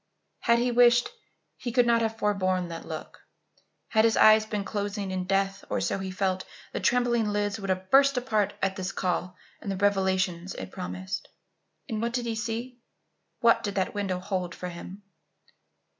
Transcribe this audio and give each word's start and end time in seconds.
Had 0.39 0.57
he 0.57 0.71
wished, 0.71 1.09
he 1.57 1.71
could 1.71 1.85
not 1.85 2.01
have 2.01 2.17
forborne 2.17 2.69
that 2.69 2.87
look. 2.87 3.27
Had 3.89 4.03
his 4.03 4.17
eyes 4.17 4.47
been 4.47 4.63
closing 4.65 5.11
in 5.11 5.25
death, 5.25 5.63
or 5.69 5.79
so 5.79 5.99
he 5.99 6.09
felt, 6.09 6.43
the 6.73 6.79
trembling 6.79 7.27
lids 7.29 7.59
would 7.59 7.69
have 7.69 7.91
burst 7.91 8.17
apart 8.17 8.53
at 8.63 8.75
this 8.77 8.91
call 8.91 9.35
and 9.61 9.71
the 9.71 9.77
revelations 9.77 10.55
it 10.55 10.71
promised. 10.71 11.27
And 11.87 12.01
what 12.01 12.13
did 12.13 12.25
he 12.25 12.33
see? 12.33 12.79
What 13.41 13.61
did 13.61 13.75
that 13.75 13.93
window 13.93 14.17
hold 14.17 14.55
for 14.55 14.69
him? 14.69 15.03